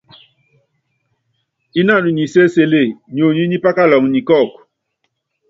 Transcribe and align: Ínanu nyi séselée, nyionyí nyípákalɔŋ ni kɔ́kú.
Ínanu 1.79 2.07
nyi 2.13 2.25
séselée, 2.33 2.87
nyionyí 3.13 3.43
nyípákalɔŋ 3.47 4.03
ni 4.11 4.19
kɔ́kú. 4.27 4.57